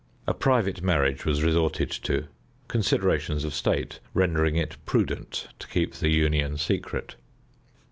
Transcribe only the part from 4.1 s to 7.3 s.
rendering it prudent to keep the union secret.